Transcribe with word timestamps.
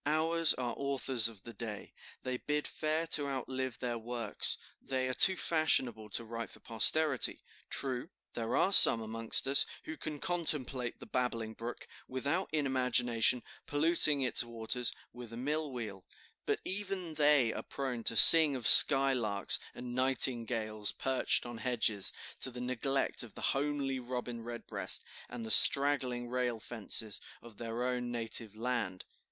Ours 0.07 0.55
are 0.55 0.73
authors 0.77 1.27
of 1.27 1.43
the 1.43 1.53
day, 1.53 1.93
they 2.23 2.37
bid 2.37 2.65
fair 2.65 3.05
to 3.05 3.27
outlive 3.29 3.77
their 3.77 3.99
works; 3.99 4.57
they 4.81 5.07
are 5.07 5.13
too 5.13 5.35
fashionable 5.37 6.09
to 6.09 6.23
write 6.25 6.49
for 6.49 6.59
posterity. 6.59 7.43
True, 7.69 8.09
there 8.33 8.55
are 8.57 8.73
some 8.73 8.99
amongst 8.99 9.47
us, 9.47 9.63
who 9.83 9.95
can 9.95 10.17
contemplate 10.17 10.99
the 10.99 11.05
babbling 11.05 11.53
brook, 11.53 11.87
without, 12.07 12.49
in 12.51 12.65
imagination, 12.65 13.43
polluting 13.67 14.23
its 14.23 14.43
waters 14.43 14.91
with 15.13 15.31
a 15.33 15.37
mill 15.37 15.71
wheel; 15.71 16.03
but 16.47 16.59
even 16.65 17.13
they 17.13 17.53
are 17.53 17.61
prone 17.61 18.03
to 18.05 18.15
sing 18.15 18.55
of 18.55 18.67
skylarks 18.67 19.59
and 19.75 19.93
nightingales 19.93 20.91
perched 20.93 21.45
on 21.45 21.59
hedges, 21.59 22.11
to 22.39 22.49
the 22.49 22.59
neglect 22.59 23.21
of 23.21 23.35
the 23.35 23.41
homely 23.53 23.99
robin 23.99 24.43
redbreast 24.43 25.05
and 25.29 25.45
the 25.45 25.51
straggling 25.51 26.27
rail 26.27 26.59
fences 26.59 27.21
of 27.43 27.57
their 27.57 27.83
own 27.85 28.11
native 28.11 28.55
land." 28.55 29.05